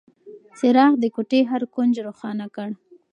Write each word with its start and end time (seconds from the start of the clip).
څراغ 0.57 0.93
د 0.99 1.05
کوټې 1.15 1.41
هر 1.51 1.61
کونج 1.73 1.93
روښانه 2.07 2.45
کړ. 2.55 2.69